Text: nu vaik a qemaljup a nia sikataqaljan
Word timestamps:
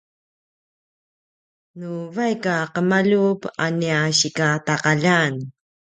nu 1.77 1.91
vaik 2.15 2.43
a 2.55 2.55
qemaljup 2.73 3.39
a 3.63 3.65
nia 3.79 3.99
sikataqaljan 4.19 5.33